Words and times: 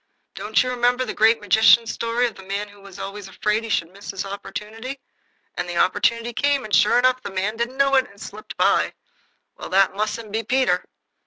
Don't 0.33 0.63
you 0.63 0.71
remember 0.71 1.05
the 1.05 1.13
Great 1.13 1.39
Magician's 1.41 1.91
story 1.91 2.25
of 2.25 2.33
the 2.33 2.41
man 2.41 2.69
who 2.69 2.81
was 2.81 2.97
always 2.97 3.27
afraid 3.27 3.61
he 3.63 3.69
should 3.69 3.93
miss 3.93 4.09
his 4.09 4.25
opportunity? 4.25 4.99
And 5.53 5.69
the 5.69 5.77
opportunity 5.77 6.33
came, 6.33 6.65
and, 6.65 6.73
sure 6.73 6.97
enough, 6.97 7.21
the 7.21 7.29
man 7.29 7.55
didn't 7.55 7.77
know 7.77 7.93
it, 7.93 8.05
and 8.05 8.15
it 8.15 8.19
slipped 8.19 8.57
by. 8.57 8.95
Well, 9.59 9.69
that 9.69 9.93
mustn't 9.95 10.31
be 10.31 10.41
Peter." 10.41 10.83